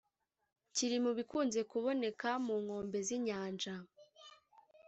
[0.75, 3.75] kiri mu bikunze kuboneka ku nkombe z’inyanja